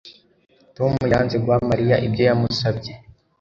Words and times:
Tom 0.77 0.93
yanze 1.11 1.35
guha 1.43 1.59
Mariya 1.71 1.95
ibyo 2.07 2.23
yamusabye 2.29 2.91